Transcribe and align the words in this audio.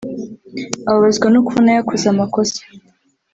Ababazwa 0.89 1.27
no 1.33 1.39
kubona 1.45 1.69
yakoze 1.77 2.05
amakosa 2.09 2.61